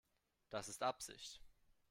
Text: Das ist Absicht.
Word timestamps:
Das 0.49 0.67
ist 0.67 0.81
Absicht. 0.81 1.39